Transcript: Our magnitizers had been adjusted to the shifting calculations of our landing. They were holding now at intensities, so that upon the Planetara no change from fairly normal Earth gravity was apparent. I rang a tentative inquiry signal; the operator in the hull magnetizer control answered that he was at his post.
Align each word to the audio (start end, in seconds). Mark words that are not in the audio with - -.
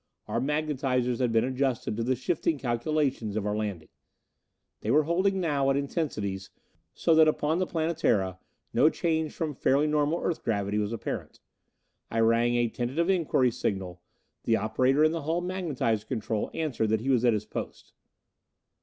Our 0.27 0.41
magnitizers 0.41 1.19
had 1.19 1.31
been 1.31 1.43
adjusted 1.43 1.95
to 1.95 2.03
the 2.03 2.15
shifting 2.15 2.57
calculations 2.57 3.35
of 3.35 3.45
our 3.45 3.55
landing. 3.55 3.89
They 4.79 4.89
were 4.89 5.03
holding 5.03 5.39
now 5.39 5.69
at 5.69 5.77
intensities, 5.77 6.49
so 6.95 7.13
that 7.13 7.27
upon 7.27 7.59
the 7.59 7.67
Planetara 7.67 8.39
no 8.73 8.89
change 8.89 9.31
from 9.33 9.53
fairly 9.53 9.85
normal 9.85 10.19
Earth 10.19 10.43
gravity 10.43 10.79
was 10.79 10.91
apparent. 10.91 11.39
I 12.09 12.19
rang 12.21 12.55
a 12.55 12.67
tentative 12.67 13.11
inquiry 13.11 13.51
signal; 13.51 14.01
the 14.45 14.55
operator 14.57 15.03
in 15.03 15.11
the 15.11 15.21
hull 15.21 15.39
magnetizer 15.39 16.07
control 16.07 16.49
answered 16.51 16.89
that 16.89 17.01
he 17.01 17.09
was 17.11 17.23
at 17.23 17.33
his 17.33 17.45
post. 17.45 17.93